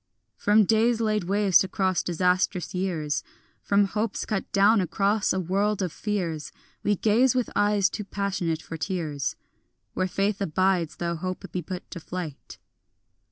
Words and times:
From 0.35 0.63
days 0.65 0.99
laid 0.99 1.25
waste 1.25 1.63
across 1.63 2.01
disastrous 2.01 2.73
years, 2.73 3.23
From 3.61 3.85
hopes 3.85 4.25
cut 4.25 4.51
down 4.51 4.81
across 4.81 5.31
a 5.31 5.39
world 5.39 5.83
of 5.83 5.91
fears, 5.91 6.51
We 6.81 6.95
gaze 6.95 7.35
with 7.35 7.51
eyes 7.55 7.87
too 7.87 8.05
passionate 8.05 8.63
for 8.63 8.77
tears, 8.77 9.35
Where 9.93 10.07
faith 10.07 10.41
abides 10.41 10.95
though 10.95 11.17
hope 11.17 11.45
be 11.51 11.61
put 11.61 11.87
to 11.91 11.99
flight. 11.99 12.57